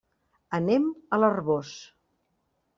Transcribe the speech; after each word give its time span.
Anem 0.59 0.87
a 0.95 1.21
l'Arboç. 1.21 1.77